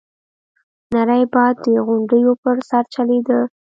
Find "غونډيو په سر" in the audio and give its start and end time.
1.87-2.83